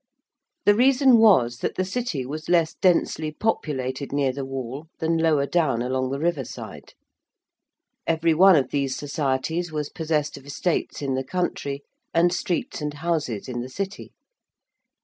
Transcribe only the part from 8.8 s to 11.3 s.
Societies was possessed of estates in the